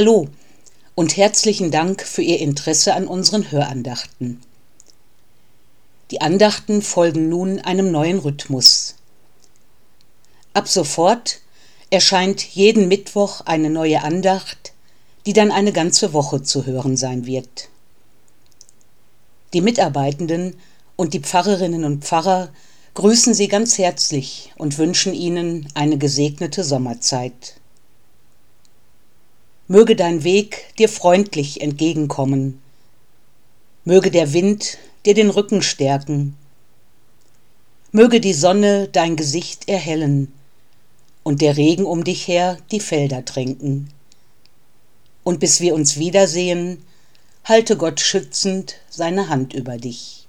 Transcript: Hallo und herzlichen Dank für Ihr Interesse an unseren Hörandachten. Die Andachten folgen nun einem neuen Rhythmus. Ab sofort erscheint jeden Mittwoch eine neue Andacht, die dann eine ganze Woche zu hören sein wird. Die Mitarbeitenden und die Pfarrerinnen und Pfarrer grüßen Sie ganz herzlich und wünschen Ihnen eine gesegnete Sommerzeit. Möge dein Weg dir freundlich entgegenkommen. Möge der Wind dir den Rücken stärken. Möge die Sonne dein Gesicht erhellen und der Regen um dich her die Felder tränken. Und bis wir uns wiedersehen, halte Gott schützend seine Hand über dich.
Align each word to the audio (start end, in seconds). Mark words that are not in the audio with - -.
Hallo 0.00 0.28
und 0.94 1.16
herzlichen 1.16 1.72
Dank 1.72 2.02
für 2.02 2.22
Ihr 2.22 2.38
Interesse 2.38 2.94
an 2.94 3.08
unseren 3.08 3.50
Hörandachten. 3.50 4.40
Die 6.12 6.20
Andachten 6.20 6.82
folgen 6.82 7.28
nun 7.28 7.58
einem 7.58 7.90
neuen 7.90 8.20
Rhythmus. 8.20 8.94
Ab 10.52 10.68
sofort 10.68 11.40
erscheint 11.90 12.44
jeden 12.44 12.86
Mittwoch 12.86 13.40
eine 13.40 13.70
neue 13.70 14.04
Andacht, 14.04 14.72
die 15.26 15.32
dann 15.32 15.50
eine 15.50 15.72
ganze 15.72 16.12
Woche 16.12 16.44
zu 16.44 16.64
hören 16.64 16.96
sein 16.96 17.26
wird. 17.26 17.68
Die 19.52 19.60
Mitarbeitenden 19.62 20.54
und 20.94 21.12
die 21.12 21.22
Pfarrerinnen 21.22 21.82
und 21.82 22.04
Pfarrer 22.04 22.50
grüßen 22.94 23.34
Sie 23.34 23.48
ganz 23.48 23.78
herzlich 23.78 24.52
und 24.58 24.78
wünschen 24.78 25.12
Ihnen 25.12 25.66
eine 25.74 25.98
gesegnete 25.98 26.62
Sommerzeit. 26.62 27.57
Möge 29.70 29.96
dein 29.96 30.24
Weg 30.24 30.74
dir 30.78 30.88
freundlich 30.88 31.60
entgegenkommen. 31.60 32.62
Möge 33.84 34.10
der 34.10 34.32
Wind 34.32 34.78
dir 35.04 35.12
den 35.12 35.28
Rücken 35.28 35.60
stärken. 35.60 36.38
Möge 37.92 38.20
die 38.20 38.32
Sonne 38.32 38.88
dein 38.88 39.16
Gesicht 39.16 39.68
erhellen 39.68 40.32
und 41.22 41.42
der 41.42 41.58
Regen 41.58 41.84
um 41.84 42.02
dich 42.02 42.26
her 42.26 42.56
die 42.72 42.80
Felder 42.80 43.26
tränken. 43.26 43.92
Und 45.22 45.38
bis 45.38 45.60
wir 45.60 45.74
uns 45.74 45.98
wiedersehen, 45.98 46.82
halte 47.44 47.76
Gott 47.76 48.00
schützend 48.00 48.76
seine 48.88 49.28
Hand 49.28 49.52
über 49.52 49.76
dich. 49.76 50.27